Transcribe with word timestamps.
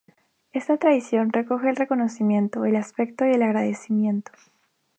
Esta 0.51 0.77
tradición 0.77 1.31
recoge 1.31 1.69
el 1.69 1.75
reconocimiento, 1.75 2.65
el 2.65 2.71
respeto 2.73 3.23
y 3.23 3.33
el 3.33 3.43
agradecimiento. 3.43 4.31